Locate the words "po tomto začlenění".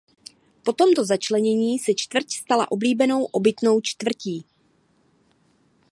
0.63-1.79